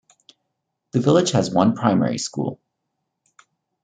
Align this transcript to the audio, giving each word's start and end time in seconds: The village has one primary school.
The 0.93 0.99
village 0.99 1.29
has 1.33 1.53
one 1.53 1.75
primary 1.75 2.17
school. 2.17 2.59